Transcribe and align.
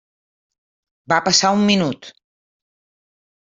Va 1.13 1.21
passar 1.29 1.53
un 1.59 1.63
minut. 1.69 2.13